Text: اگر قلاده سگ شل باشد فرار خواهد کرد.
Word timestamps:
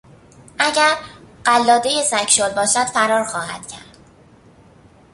اگر 0.59 0.95
قلاده 1.43 2.03
سگ 2.03 2.27
شل 2.27 2.49
باشد 2.49 2.85
فرار 2.85 3.23
خواهد 3.23 3.67
کرد. 3.67 3.97